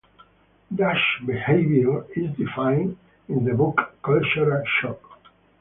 Dutch 0.73 1.21
behaviour 1.27 2.07
is 2.15 2.35
defined 2.35 2.97
in 3.29 3.45
the 3.45 3.53
book 3.53 3.77
Culture 4.03 4.63
Shock! 4.81 4.99